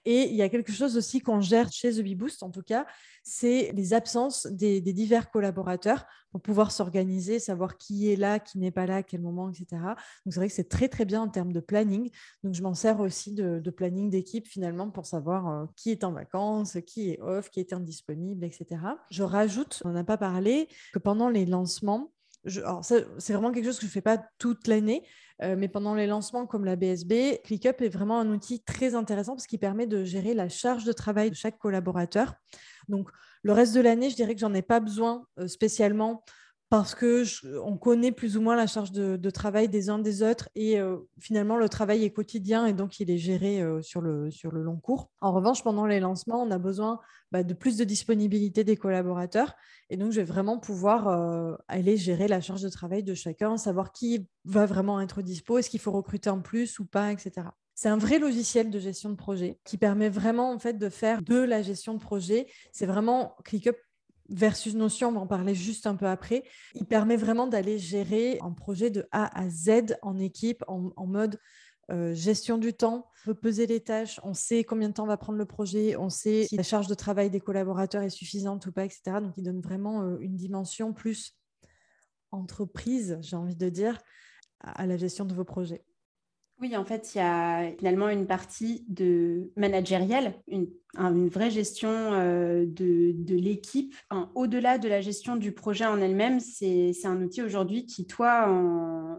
Et 0.07 0.29
il 0.31 0.37
y 0.37 0.43
a 0.43 0.49
quelque 0.49 0.71
chose 0.71 0.97
aussi 0.97 1.21
qu'on 1.21 1.41
gère 1.41 1.71
chez 1.73 1.91
The 1.93 2.17
Boost, 2.17 2.45
en 2.45 2.51
tout 2.51 2.63
cas, 2.63 2.87
c'est 3.25 3.73
les 3.75 3.93
absences 3.93 4.47
des, 4.47 4.81
divers 4.81 5.33
collaborateurs 5.33 6.07
pour 6.31 6.41
pouvoir 6.41 6.71
s'organiser, 6.71 7.41
savoir 7.41 7.77
qui 7.77 8.13
est 8.13 8.15
là, 8.15 8.39
qui 8.39 8.59
n'est 8.59 8.71
pas 8.71 8.87
là, 8.87 8.97
à 8.97 9.03
quel 9.03 9.21
moment, 9.21 9.51
etc. 9.51 9.67
Donc 10.25 10.33
c'est 10.33 10.37
vrai 10.37 10.47
que 10.47 10.55
c'est 10.55 10.69
très 10.69 10.89
très 10.89 11.05
bien 11.05 11.23
en 11.23 11.29
termes 11.29 11.53
de 11.53 11.59
planning. 11.59 12.09
Donc 12.45 12.55
je 12.55 12.63
m'en 12.63 12.75
sers 12.75 13.01
aussi 13.01 13.35
de, 13.35 13.71
planning 13.71 14.09
d'équipe 14.09 14.47
finalement 14.47 14.91
pour 14.91 15.07
savoir 15.07 15.49
euh, 15.49 15.67
qui 15.75 15.91
est 15.91 16.05
en 16.05 16.13
vacances, 16.13 16.79
qui 16.87 17.11
est 17.11 17.21
off, 17.21 17.51
qui 17.51 17.59
est 17.59 17.73
indisponible, 17.73 18.45
etc. 18.45 18.81
Je 19.11 19.25
rajoute, 19.25 19.83
on 19.85 19.89
n'en 19.89 19.97
a 19.97 20.05
pas 20.05 20.19
parlé, 20.19 20.69
que 20.93 21.01
pendant 21.01 21.29
les 21.29 21.47
lancements, 21.47 22.13
c'est 22.47 23.33
vraiment 23.33 23.53
quelque 23.53 23.65
chose 23.65 23.77
que 23.77 23.83
je 23.83 23.91
ne 23.91 23.93
fais 23.93 24.01
pas 24.01 24.19
toute 24.39 24.67
l'année, 24.69 25.07
euh, 25.43 25.57
mais 25.57 25.69
pendant 25.69 25.95
les 25.95 26.07
lancements 26.07 26.47
comme 26.47 26.65
la 26.65 26.77
BSB, 26.77 27.41
ClickUp 27.45 27.81
est 27.81 27.89
vraiment 27.89 28.19
un 28.19 28.31
outil 28.31 28.63
très 28.63 28.95
intéressant 28.95 29.35
parce 29.35 29.47
qu'il 29.47 29.59
permet 29.59 29.87
de 29.87 30.05
gérer 30.05 30.35
la 30.35 30.49
charge 30.49 30.85
de 30.85 30.93
travail 30.93 31.31
de 31.31 31.37
chaque 31.37 31.59
collaborateur. 31.59 32.35
Donc, 32.89 33.11
le 33.43 33.53
reste 33.53 33.75
de 33.75 33.81
l'année, 33.81 34.11
je 34.11 34.17
dirais 34.17 34.35
que 34.35 34.41
j'en 34.41 34.55
ai 34.55 34.63
pas 34.63 34.81
besoin 34.81 35.27
euh, 35.39 35.49
spécialement 35.49 36.25
parce 36.69 36.95
que 36.95 37.25
on 37.61 37.77
connaît 37.77 38.13
plus 38.13 38.37
ou 38.37 38.41
moins 38.41 38.57
la 38.57 38.67
charge 38.67 38.91
de, 38.91 39.31
travail 39.31 39.69
des 39.69 39.89
uns 39.89 39.99
des 39.99 40.23
autres 40.23 40.49
et 40.55 40.81
euh, 40.81 40.99
finalement 41.21 41.57
le 41.57 41.69
travail 41.69 42.05
est 42.05 42.11
quotidien 42.11 42.67
et 42.67 42.73
donc 42.73 42.99
il 42.99 43.11
est 43.11 43.19
géré 43.19 43.63
sur, 43.83 44.01
le, 44.01 44.31
sur 44.31 44.51
le 44.51 44.63
long 44.63 44.77
cours. 44.77 45.11
En 45.21 45.33
revanche, 45.33 45.63
pendant 45.63 45.87
les 45.87 46.01
lancements, 46.01 46.43
on 46.43 46.51
a 46.51 46.59
besoin 46.59 46.99
bah, 47.31 47.43
de 47.43 47.55
plus 47.55 47.77
de 47.77 47.85
disponibilité 47.85 48.65
des 48.65 48.77
collaborateurs 48.77 49.55
et 49.91 49.97
donc 49.97 50.11
je 50.11 50.17
vais 50.17 50.25
vraiment 50.25 50.59
pouvoir 50.59 51.59
aller 51.69 51.97
gérer 51.97 52.29
la 52.29 52.41
charge 52.41 52.63
de 52.63 52.69
travail 52.69 53.03
de 53.05 53.15
chacun, 53.15 53.57
savoir 53.57 53.93
qui 53.93 54.27
va 54.45 54.67
vraiment 54.67 55.01
être 55.01 55.23
dispo, 55.23 55.59
est-ce 55.59 55.71
qu'il 55.71 55.81
faut 55.81 55.93
recruter 55.93 56.31
en 56.31 56.41
plus 56.41 56.79
ou 56.79 56.85
pas, 56.85 57.13
etc. 57.13 57.49
C'est 57.79 57.91
un 57.91 57.99
vrai 57.99 58.19
logiciel 58.19 58.71
de 58.71 58.79
gestion 58.79 59.11
de 59.11 59.17
projet 59.17 59.61
qui 59.65 59.77
permet 59.77 60.09
vraiment 60.09 60.51
en 60.51 60.59
fait 60.59 60.79
de 60.79 60.89
faire 60.89 61.21
de 61.21 61.37
la 61.37 61.61
gestion 61.61 61.93
de 61.93 61.99
projet. 61.99 62.47
C'est 62.73 62.87
vraiment 62.87 63.37
ClickUp 63.45 63.77
versus 64.29 64.75
Notion, 64.75 65.09
on 65.09 65.13
va 65.13 65.21
en 65.21 65.27
parler 65.27 65.55
juste 65.55 65.87
un 65.87 65.97
peu 65.97 66.07
après. 66.07 66.45
Il 66.75 66.87
permet 66.87 67.17
vraiment 67.17 67.47
d'aller 67.47 67.79
gérer 67.79 68.39
un 68.43 68.53
projet 68.53 68.91
de 68.91 69.07
A 69.13 69.39
à 69.39 69.49
Z 69.49 69.97
en 70.03 70.19
équipe, 70.19 70.65
en, 70.69 71.07
mode 71.07 71.39
euh, 71.91 72.15
gestion 72.15 72.59
du 72.59 72.73
temps, 72.73 73.09
on 73.23 73.27
peut 73.27 73.35
peser 73.35 73.67
les 73.67 73.81
tâches, 73.81 74.21
on 74.25 74.35
sait 74.35 74.65
combien 74.65 74.89
de 74.89 74.95
temps 74.95 75.07
va 75.07 75.17
prendre 75.17 75.39
le 75.39 75.47
projet, 75.47 75.97
on 75.97 76.11
sait 76.11 76.47
si 76.49 76.57
la 76.57 76.63
charge 76.63 76.89
de 76.89 76.95
travail 76.95 77.31
des 77.31 77.41
collaborateurs 77.41 78.03
est 78.03 78.11
suffisante 78.11 78.67
ou 78.67 78.73
pas, 78.73 78.85
etc. 78.85 79.21
Donc, 79.21 79.35
il 79.37 79.45
donne 79.45 79.61
vraiment 79.61 80.03
euh, 80.03 80.19
une 80.21 80.37
dimension 80.37 80.93
plus 80.93 81.37
entreprise, 82.33 83.19
j'ai 83.23 83.37
envie 83.37 83.57
de 83.57 83.69
dire, 83.69 83.99
à 84.61 84.87
la 84.87 84.97
gestion 84.97 85.25
de 85.25 85.35
vos 85.35 85.45
projets. 85.45 85.85
Oui, 86.59 86.75
en 86.75 86.87
fait, 86.87 87.15
il 87.15 87.19
y 87.19 87.21
a 87.21 87.71
finalement 87.79 88.09
une 88.09 88.27
partie 88.27 88.87
de 88.89 89.51
managérielle, 89.57 90.35
une, 90.49 90.69
vraie 91.29 91.51
gestion 91.51 91.91
euh, 91.91 92.65
de, 92.67 93.35
l'équipe. 93.35 93.95
Au-delà 94.35 94.79
de 94.79 94.89
la 94.89 95.03
gestion 95.03 95.37
du 95.37 95.53
projet 95.53 95.85
en 95.85 96.01
elle-même, 96.01 96.41
c'est 96.41 96.95
un 97.05 97.21
outil 97.23 97.43
aujourd'hui 97.43 97.85
qui, 97.85 98.07
toi, 98.07 98.49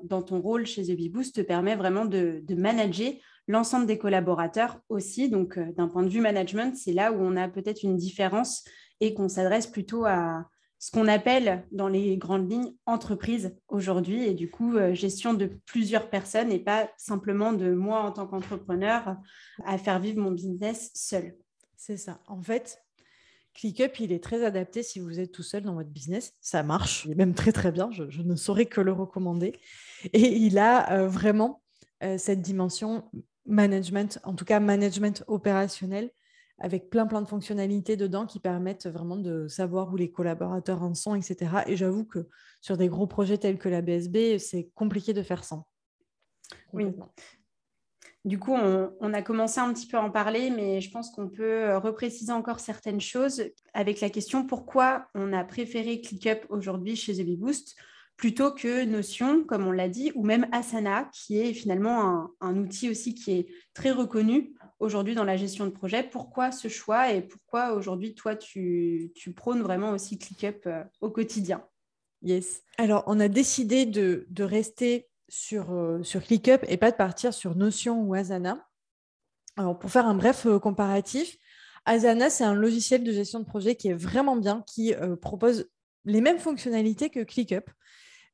dans 0.03 0.23
ton 0.23 0.41
rôle 0.41 0.65
chez 0.65 0.83
The 0.83 1.31
te 1.31 1.41
permet 1.41 1.75
vraiment 1.75 2.05
de, 2.05 2.41
manager 2.55 3.13
l'ensemble 3.47 3.85
des 3.85 3.99
collaborateurs 3.99 4.79
aussi. 4.89 5.29
Donc, 5.29 5.57
euh, 5.57 5.71
d'un 5.73 5.87
point 5.87 6.03
de 6.03 6.09
vue 6.09 6.21
management, 6.21 6.75
c'est 6.75 6.91
là 6.91 7.11
où 7.11 7.17
on 7.19 7.37
a 7.37 7.47
peut-être 7.47 7.83
une 7.83 7.95
différence 7.95 8.65
et 8.99 9.13
qu'on 9.13 9.29
s'adresse 9.29 9.67
plutôt 9.67 10.05
à, 10.05 10.49
ce 10.79 10.91
qu'on 10.91 11.07
appelle 11.07 11.65
dans 11.71 11.87
les 11.87 12.17
grandes 12.17 12.51
lignes 12.51 12.73
entreprise 12.85 13.55
aujourd'hui 13.67 14.23
et 14.23 14.33
du 14.33 14.49
coup 14.49 14.75
euh, 14.75 14.93
gestion 14.93 15.33
de 15.33 15.59
plusieurs 15.65 16.09
personnes 16.09 16.51
et 16.51 16.59
pas 16.59 16.89
simplement 16.97 17.53
de 17.53 17.71
moi 17.71 18.01
en 18.01 18.11
tant 18.11 18.27
qu'entrepreneur 18.27 19.17
à 19.65 19.77
faire 19.77 19.99
vivre 19.99 20.21
mon 20.21 20.31
business 20.31 20.91
seul. 20.93 21.35
C'est 21.75 21.97
ça. 21.97 22.21
En 22.27 22.41
fait, 22.41 22.79
ClickUp, 23.53 23.99
il 23.99 24.11
est 24.11 24.23
très 24.23 24.45
adapté 24.45 24.83
si 24.83 24.99
vous 24.99 25.19
êtes 25.19 25.31
tout 25.31 25.43
seul 25.43 25.63
dans 25.63 25.73
votre 25.73 25.89
business. 25.89 26.33
Ça 26.41 26.61
marche, 26.61 27.07
même 27.07 27.33
très 27.33 27.51
très 27.51 27.71
bien. 27.71 27.89
Je, 27.91 28.21
ne 28.21 28.35
saurais 28.35 28.65
que 28.65 28.81
le 28.81 28.91
recommander. 28.91 29.53
Et 30.13 30.37
il 30.37 30.59
a 30.59 30.91
euh, 30.93 31.07
vraiment 31.07 31.61
euh, 32.03 32.17
cette 32.19 32.41
dimension 32.41 33.09
management, 33.47 34.19
en 34.23 34.35
tout 34.35 34.45
cas 34.45 34.59
management 34.59 35.23
opérationnel, 35.27 36.11
avec 36.59 36.89
plein 36.89 37.05
plein 37.05 37.21
de 37.21 37.27
fonctionnalités 37.27 37.95
dedans 37.97 38.25
qui 38.25 38.39
permettent 38.39 38.87
vraiment 38.87 39.17
de 39.17 39.47
savoir 39.47 39.91
où 39.93 39.95
les 39.95 40.11
collaborateurs 40.11 40.81
en 40.81 40.93
sont, 40.93 41.15
etc. 41.15 41.51
Et 41.67 41.75
j'avoue 41.75 42.05
que 42.05 42.27
sur 42.61 42.77
des 42.77 42.87
gros 42.87 43.07
projets 43.07 43.37
tels 43.37 43.57
que 43.57 43.69
la 43.69 43.81
BSB, 43.81 44.39
c'est 44.39 44.69
compliqué 44.75 45.13
de 45.13 45.23
faire 45.23 45.43
sans. 45.43 45.67
Oui. 46.73 46.85
Du 48.25 48.39
coup, 48.39 48.53
on, 48.53 49.13
a 49.13 49.21
commencé 49.21 49.59
un 49.61 49.71
petit 49.71 49.87
peu 49.87 49.95
à 49.95 50.01
en 50.01 50.11
parler, 50.11 50.49
mais 50.49 50.81
je 50.81 50.91
pense 50.91 51.11
qu'on 51.11 51.29
peut 51.29 51.77
repréciser 51.77 52.33
encore 52.33 52.59
certaines 52.59 52.99
choses 52.99 53.41
avec 53.73 54.01
la 54.01 54.09
question 54.09 54.45
pourquoi 54.45 55.07
on 55.15 55.31
a 55.31 55.45
préféré 55.45 56.01
ClickUp 56.01 56.45
aujourd'hui 56.49 56.97
chez 56.97 57.13
The 57.15 57.39
Boost 57.39 57.77
plutôt 58.17 58.51
que 58.51 58.83
Notion, 58.83 59.43
comme 59.45 59.67
on 59.67 59.71
l'a 59.71 59.87
dit, 59.87 60.11
ou 60.15 60.25
même 60.25 60.47
Asana, 60.51 61.09
qui 61.13 61.39
est 61.39 61.53
finalement 61.53 62.31
un, 62.41 62.57
outil 62.57 62.89
aussi 62.89 63.13
qui 63.13 63.31
est 63.31 63.47
très 63.73 63.91
reconnu 63.91 64.53
aujourd'hui 64.79 65.15
dans 65.15 65.23
la 65.23 65.37
gestion 65.37 65.65
de 65.65 65.71
projet. 65.71 66.03
Pourquoi 66.03 66.51
ce 66.51 66.67
choix 66.67 67.11
et 67.11 67.21
pourquoi 67.21 67.73
aujourd'hui, 67.73 68.13
toi, 68.13 68.35
tu, 68.35 69.11
prônes 69.35 69.61
vraiment 69.61 69.91
aussi 69.91 70.17
ClickUp 70.17 70.67
euh, 70.67 70.83
au 71.01 71.09
quotidien? 71.09 71.63
Yes. 72.21 72.63
Alors, 72.77 73.03
on 73.07 73.19
a 73.19 73.27
décidé 73.27 73.85
de, 73.85 74.25
rester 74.39 75.07
sur, 75.29 75.71
euh, 75.71 76.01
sur 76.03 76.23
ClickUp 76.23 76.63
et 76.67 76.77
pas 76.77 76.91
de 76.91 76.95
partir 76.95 77.33
sur 77.33 77.55
Notion 77.55 78.01
ou 78.01 78.13
Asana. 78.13 78.67
Alors, 79.55 79.77
pour 79.77 79.89
faire 79.89 80.05
un 80.05 80.15
bref 80.15 80.45
euh, 80.45 80.59
comparatif, 80.59 81.37
Asana, 81.85 82.29
c'est 82.29 82.43
un 82.43 82.53
logiciel 82.53 83.03
de 83.03 83.11
gestion 83.11 83.39
de 83.39 83.45
projet 83.45 83.75
qui 83.75 83.87
est 83.87 83.93
vraiment 83.93 84.35
bien, 84.35 84.63
qui 84.67 84.93
propose 85.21 85.69
les 86.03 86.19
mêmes 86.19 86.37
fonctionnalités 86.37 87.09
que 87.09 87.23
ClickUp 87.23 87.69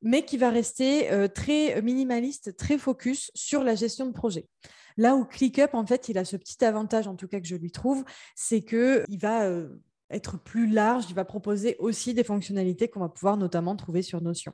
mais 0.06 0.24
qui 0.24 0.36
va 0.36 0.50
rester 0.50 1.08
très 1.34 1.80
minimaliste, 1.80 2.56
très 2.56 2.76
focus 2.76 3.30
sur 3.34 3.62
la 3.62 3.74
gestion 3.74 4.06
de 4.06 4.12
projet. 4.12 4.48
Là 4.96 5.16
où 5.16 5.24
ClickUp, 5.24 5.74
en 5.74 5.86
fait, 5.86 6.08
il 6.08 6.18
a 6.18 6.24
ce 6.24 6.36
petit 6.36 6.64
avantage, 6.64 7.08
en 7.08 7.16
tout 7.16 7.28
cas 7.28 7.40
que 7.40 7.46
je 7.46 7.56
lui 7.56 7.70
trouve, 7.70 8.04
c'est 8.36 8.62
qu'il 8.62 9.18
va 9.20 9.44
euh, 9.44 9.68
être 10.10 10.38
plus 10.38 10.68
large, 10.68 11.06
il 11.08 11.14
va 11.14 11.24
proposer 11.24 11.76
aussi 11.78 12.14
des 12.14 12.24
fonctionnalités 12.24 12.88
qu'on 12.88 13.00
va 13.00 13.08
pouvoir 13.08 13.36
notamment 13.36 13.76
trouver 13.76 14.02
sur 14.02 14.20
Notion. 14.20 14.52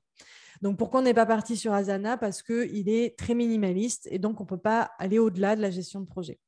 Donc 0.62 0.76
pourquoi 0.76 1.00
on 1.00 1.02
n'est 1.02 1.14
pas 1.14 1.26
parti 1.26 1.56
sur 1.56 1.72
Asana? 1.72 2.16
Parce 2.16 2.42
qu'il 2.42 2.88
est 2.88 3.18
très 3.18 3.34
minimaliste 3.34 4.08
et 4.10 4.18
donc 4.18 4.40
on 4.40 4.44
ne 4.44 4.48
peut 4.48 4.58
pas 4.58 4.90
aller 4.98 5.18
au-delà 5.18 5.56
de 5.56 5.62
la 5.62 5.70
gestion 5.70 6.00
de 6.00 6.06
projet. 6.06 6.38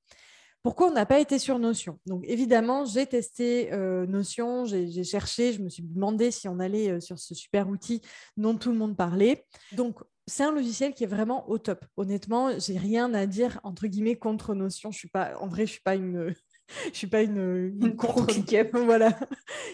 Pourquoi 0.62 0.88
on 0.88 0.92
n'a 0.92 1.06
pas 1.06 1.18
été 1.18 1.40
sur 1.40 1.58
Notion? 1.58 1.98
Donc 2.06 2.24
évidemment, 2.26 2.84
j'ai 2.84 3.06
testé 3.06 3.72
euh, 3.72 4.06
Notion, 4.06 4.64
j'ai 4.64 5.02
cherché, 5.02 5.52
je 5.52 5.60
me 5.60 5.68
suis 5.68 5.82
demandé 5.82 6.30
si 6.30 6.46
on 6.46 6.60
allait 6.60 6.90
euh, 6.90 7.00
sur 7.00 7.18
ce 7.18 7.34
super 7.34 7.68
outil 7.68 8.00
dont 8.36 8.56
tout 8.56 8.70
le 8.70 8.78
monde 8.78 8.96
parlait. 8.96 9.44
Donc 9.72 9.98
c'est 10.26 10.44
un 10.44 10.52
logiciel 10.52 10.94
qui 10.94 11.04
est 11.04 11.08
vraiment 11.08 11.48
au 11.48 11.58
top. 11.58 11.84
Honnêtement, 11.96 12.58
j'ai 12.58 12.78
rien 12.78 13.12
à 13.14 13.26
dire 13.26 13.60
entre 13.64 13.86
guillemets 13.86 14.16
contre 14.16 14.54
Notion. 14.54 14.90
Je 14.90 14.98
suis 14.98 15.08
pas, 15.08 15.36
en 15.38 15.48
vrai, 15.48 15.66
je 15.66 15.72
suis 15.72 15.82
pas 15.82 15.96
une, 15.96 16.34
je 16.92 16.96
suis 16.96 17.06
pas 17.06 17.22
une, 17.22 17.74
une, 17.80 17.96
contre 17.96 18.26
voilà, 18.84 19.18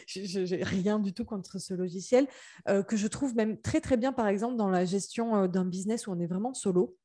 j'ai 0.07 0.63
rien 0.63 0.99
du 0.99 1.13
tout 1.13 1.25
contre 1.25 1.59
ce 1.59 1.75
logiciel 1.75 2.27
euh, 2.69 2.83
que 2.83 2.97
je 2.97 3.07
trouve 3.07 3.35
même 3.35 3.61
très 3.61 3.81
très 3.81 3.97
bien 3.97 4.13
par 4.13 4.27
exemple 4.27 4.57
dans 4.57 4.71
la 4.71 4.85
gestion 4.85 5.47
d'un 5.47 5.65
business 5.65 6.07
où 6.07 6.13
on 6.13 6.21
est 6.21 6.27
vraiment 6.27 6.55
solo. 6.55 6.97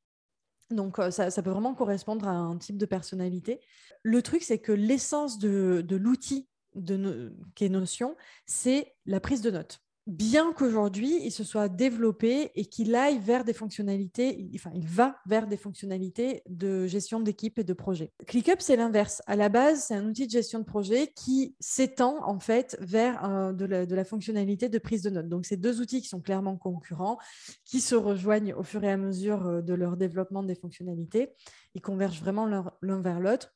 Donc, 0.70 0.98
ça, 1.12 1.30
peut 1.30 1.52
vraiment 1.52 1.76
correspondre 1.76 2.28
à 2.28 2.32
un 2.32 2.58
type 2.58 2.78
de 2.78 2.86
personnalité. 2.86 3.60
Le 4.02 4.22
truc, 4.22 4.42
c'est 4.42 4.60
que 4.60 4.72
l'essence 4.72 5.38
de, 5.38 5.86
l'outil 5.92 6.50
qui 6.74 7.66
est 7.66 7.70
Notion, 7.70 8.16
c'est 8.48 8.96
la 9.06 9.20
prise 9.20 9.42
de 9.42 9.52
notes 9.52 9.83
bien 10.06 10.52
qu'aujourd'hui, 10.54 11.20
il 11.22 11.32
se 11.32 11.44
soit 11.44 11.70
développé 11.70 12.52
et 12.56 12.66
qu'il 12.66 12.94
aille 12.96 13.20
vers 13.20 13.46
des 13.46 13.54
fonctionnalités, 13.54 14.50
enfin, 14.56 14.72
il 14.74 14.88
va 14.88 15.16
vers 15.26 15.48
des 15.48 15.58
fonctionnalités 15.58 16.44
de 16.50 16.88
gestion 16.88 17.20
d'équipe 17.20 17.58
et 17.58 17.64
de 17.64 17.74
projet. 17.74 18.12
ClickUp, 18.28 18.60
c'est 18.60 18.76
l'inverse. 18.76 19.22
À 19.28 19.36
la 19.36 19.50
base, 19.50 19.86
c'est 19.86 19.96
un 19.96 20.06
outil 20.06 20.26
de 20.28 20.32
gestion 20.32 20.60
de 20.60 20.66
projet 20.66 21.12
qui 21.16 21.56
s'étend 21.60 22.28
en 22.28 22.40
fait 22.40 22.78
vers 22.82 23.24
euh, 23.24 23.54
de, 23.54 23.66
la, 23.66 24.04
fonctionnalité 24.04 24.68
de 24.68 24.78
prise 24.78 25.04
de 25.04 25.10
notes. 25.10 25.30
Donc, 25.30 25.46
c'est 25.46 25.58
deux 25.58 25.80
outils 25.80 26.02
qui 26.02 26.08
sont 26.08 26.22
clairement 26.22 26.58
concurrents, 26.58 27.18
qui 27.64 27.80
se 27.80 27.96
rejoignent 27.96 28.54
au 28.54 28.64
fur 28.64 28.84
et 28.84 28.92
à 28.92 28.98
mesure 28.98 29.48
euh, 29.48 29.62
de 29.62 29.74
leur 29.74 29.96
développement 29.96 30.44
des 30.44 30.56
fonctionnalités. 30.56 31.34
Ils 31.76 31.82
convergent 31.82 32.20
vraiment 32.20 32.46
l'un 32.46 33.02
vers 33.02 33.20
l'autre. 33.20 33.54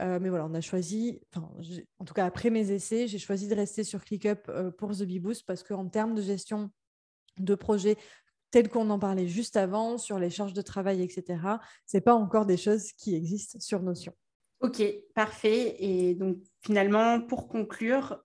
Euh, 0.00 0.18
mais 0.20 0.28
voilà, 0.28 0.46
on 0.46 0.54
a 0.54 0.60
choisi, 0.60 1.20
en 1.98 2.04
tout 2.04 2.14
cas 2.14 2.26
après 2.26 2.50
mes 2.50 2.72
essais, 2.72 3.06
j'ai 3.06 3.18
choisi 3.18 3.46
de 3.46 3.54
rester 3.54 3.84
sur 3.84 4.04
ClickUp 4.04 4.48
euh, 4.48 4.70
pour 4.72 4.90
The 4.90 5.04
Bee 5.04 5.20
Boost 5.20 5.44
parce 5.46 5.62
qu'en 5.62 5.88
termes 5.88 6.14
de 6.14 6.22
gestion 6.22 6.70
de 7.38 7.54
projet, 7.54 7.96
tel 8.50 8.68
qu'on 8.68 8.90
en 8.90 8.98
parlait 8.98 9.28
juste 9.28 9.56
avant, 9.56 9.96
sur 9.98 10.18
les 10.18 10.30
charges 10.30 10.52
de 10.52 10.62
travail, 10.62 11.02
etc., 11.02 11.40
ce 11.86 11.96
n'est 11.96 12.00
pas 12.00 12.14
encore 12.14 12.46
des 12.46 12.56
choses 12.56 12.92
qui 12.92 13.14
existent 13.14 13.58
sur 13.60 13.82
Notion. 13.82 14.12
Ok, 14.60 14.82
parfait. 15.14 15.76
Et 15.78 16.14
donc 16.14 16.38
finalement, 16.62 17.20
pour 17.20 17.48
conclure, 17.48 18.20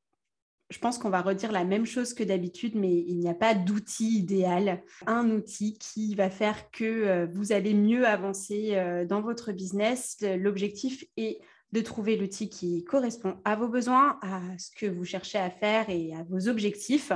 je 0.69 0.77
pense 0.79 0.97
qu'on 0.97 1.09
va 1.09 1.21
redire 1.21 1.51
la 1.51 1.63
même 1.63 1.85
chose 1.85 2.13
que 2.13 2.23
d'habitude, 2.23 2.75
mais 2.75 2.93
il 2.93 3.19
n'y 3.19 3.29
a 3.29 3.33
pas 3.33 3.53
d'outil 3.55 4.19
idéal. 4.19 4.81
Un 5.05 5.29
outil 5.31 5.77
qui 5.77 6.15
va 6.15 6.29
faire 6.29 6.71
que 6.71 6.83
euh, 6.83 7.27
vous 7.27 7.51
allez 7.51 7.73
mieux 7.73 8.07
avancer 8.07 8.75
dans 9.07 9.21
votre 9.21 9.51
business. 9.51 10.17
L'objectif 10.21 11.03
est 11.17 11.39
de 11.71 11.81
trouver 11.81 12.17
l'outil 12.17 12.49
qui 12.49 12.83
correspond 12.83 13.37
à 13.45 13.55
vos 13.55 13.67
besoins, 13.67 14.17
à 14.21 14.41
ce 14.57 14.71
que 14.71 14.87
vous 14.87 15.05
cherchez 15.05 15.37
à 15.37 15.51
faire 15.51 15.89
et 15.89 16.15
à 16.15 16.23
vos 16.23 16.47
objectifs, 16.47 17.11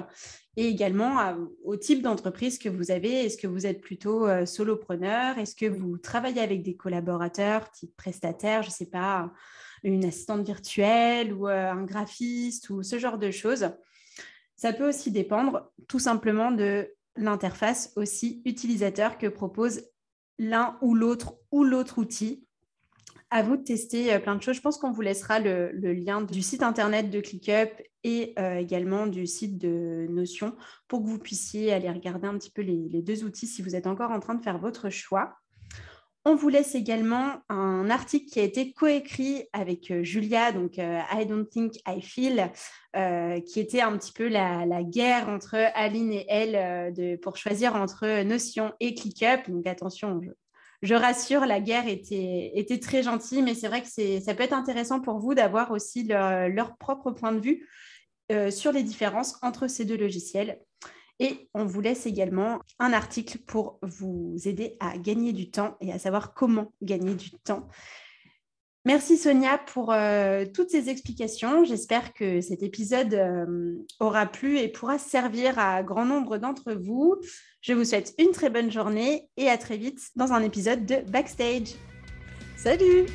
et 0.55 0.67
également 0.67 1.35
au 1.63 1.75
type 1.75 2.03
d'entreprise 2.03 2.59
que 2.59 2.69
vous 2.69 2.91
avez. 2.91 3.25
Est-ce 3.25 3.37
que 3.37 3.47
vous 3.47 3.65
êtes 3.65 3.81
plutôt 3.81 4.27
euh, 4.27 4.45
solopreneur? 4.45 5.39
Est-ce 5.39 5.55
que 5.55 5.65
vous 5.65 5.97
travaillez 5.97 6.41
avec 6.41 6.61
des 6.61 6.75
collaborateurs, 6.75 7.71
type 7.71 7.95
prestataire, 7.95 8.61
je 8.61 8.69
ne 8.69 8.73
sais 8.73 8.89
pas, 8.89 9.33
une 9.83 10.05
assistante 10.05 10.45
virtuelle 10.45 11.33
ou 11.33 11.47
euh, 11.47 11.71
un 11.71 11.83
graphiste 11.83 12.69
ou 12.69 12.83
ce 12.83 12.99
genre 12.99 13.17
de 13.17 13.31
choses? 13.31 13.69
Ça 14.55 14.71
peut 14.71 14.87
aussi 14.87 15.11
dépendre 15.11 15.71
tout 15.87 15.99
simplement 15.99 16.51
de 16.51 16.93
l'interface 17.15 17.91
aussi 17.95 18.43
utilisateur 18.45 19.17
que 19.17 19.27
propose 19.27 19.81
l'un 20.37 20.77
ou 20.81 20.93
l'autre 20.95 21.35
ou 21.51 21.63
l'autre 21.63 21.97
outil 21.97 22.47
à 23.33 23.41
vous 23.41 23.57
de 23.57 23.63
tester 23.63 24.13
euh, 24.13 24.19
plein 24.19 24.35
de 24.35 24.43
choses. 24.43 24.55
Je 24.55 24.61
pense 24.61 24.77
qu'on 24.77 24.91
vous 24.91 25.01
laissera 25.01 25.39
le, 25.39 25.71
lien 25.73 26.21
du 26.21 26.43
site 26.43 26.61
internet 26.61 27.09
de 27.09 27.19
ClickUp 27.19 27.81
et 28.03 28.33
euh, 28.37 28.57
également 28.57 29.07
du 29.07 29.25
site 29.25 29.57
de 29.57 30.05
Notion 30.07 30.55
pour 30.87 31.01
que 31.01 31.07
vous 31.07 31.17
puissiez 31.17 31.73
aller 31.73 31.89
regarder 31.89 32.27
un 32.27 32.37
petit 32.37 32.51
peu 32.51 32.61
les, 32.61 33.01
deux 33.01 33.23
outils 33.23 33.47
si 33.47 33.63
vous 33.63 33.75
êtes 33.75 33.87
encore 33.87 34.11
en 34.11 34.19
train 34.19 34.35
de 34.35 34.43
faire 34.43 34.59
votre 34.59 34.91
choix. 34.91 35.33
On 36.25 36.35
vous 36.35 36.47
laisse 36.47 36.75
également 36.75 37.41
un 37.49 37.89
article 37.89 38.27
qui 38.27 38.39
a 38.39 38.43
été 38.43 38.71
coécrit 38.71 39.45
avec 39.51 39.89
euh, 39.89 40.03
Julia, 40.03 40.51
donc 40.51 40.77
I 40.77 41.25
Don't 41.27 41.47
Think 41.49 41.73
I 41.87 42.01
Feel, 42.01 42.51
qui 43.47 43.59
était 43.59 43.81
un 43.81 43.97
petit 43.97 44.13
peu 44.13 44.27
la, 44.27 44.83
guerre 44.83 45.27
entre 45.27 45.55
Aline 45.73 46.13
et 46.13 46.25
elle 46.29 47.19
pour 47.19 47.35
choisir 47.35 47.75
entre 47.75 48.21
Notion 48.21 48.73
et 48.79 48.93
ClickUp. 48.93 49.49
Donc 49.49 49.65
attention, 49.65 50.21
je 50.83 50.95
rassure, 50.95 51.45
la 51.45 51.61
guerre 51.61 51.87
était, 51.87 52.79
très 52.81 53.03
gentille, 53.03 53.41
mais 53.41 53.55
c'est 53.55 53.69
vrai 53.69 53.81
que 53.81 53.87
ça 54.19 54.35
peut 54.35 54.43
être 54.43 54.53
intéressant 54.53 54.99
pour 54.99 55.17
vous 55.17 55.33
d'avoir 55.33 55.71
aussi 55.71 56.03
leur, 56.03 56.77
propre 56.77 57.11
point 57.11 57.31
de 57.31 57.39
vue 57.39 57.69
euh, 58.31 58.51
sur 58.51 58.73
les 58.73 58.83
différences 58.83 59.39
entre 59.41 59.67
ces 59.67 59.85
deux 59.85 59.97
logiciels. 59.97 60.59
Et 61.19 61.49
on 61.53 61.65
vous 61.65 61.79
laisse 61.79 62.05
également 62.05 62.59
un 62.79 62.91
article 62.91 63.37
pour 63.39 63.79
vous 63.81 64.35
aider 64.43 64.75
à 64.81 64.97
gagner 64.97 65.31
du 65.31 65.51
temps 65.51 65.77
et 65.79 65.93
à 65.93 65.99
savoir 65.99 66.33
comment 66.33 66.73
gagner 66.81 67.15
du 67.15 67.31
temps. 67.31 67.69
Merci 68.85 69.17
Sonia 69.17 69.57
pour 69.57 69.93
euh, 69.93 70.43
toutes 70.53 70.69
ces 70.69 70.89
explications. 70.89 71.63
J'espère 71.63 72.13
que 72.13 72.41
cet 72.41 72.63
épisode 72.63 73.13
euh, 73.13 73.75
aura 74.01 74.25
plu 74.25 74.59
et 74.59 74.67
pourra 74.67 74.97
servir 74.97 75.57
à 75.57 75.83
grand 75.83 76.05
nombre 76.05 76.37
d'entre 76.37 76.73
vous. 76.73 77.15
Je 77.61 77.71
vous 77.71 77.85
souhaite 77.85 78.13
une 78.19 78.31
très 78.31 78.49
bonne 78.49 78.71
journée 78.71 79.29
et 79.37 79.49
à 79.49 79.57
très 79.57 79.77
vite 79.77 80.01
dans 80.17 80.33
un 80.33 80.43
épisode 80.43 80.85
de 80.85 80.97
Backstage. 81.09 81.75
Salut 82.57 83.05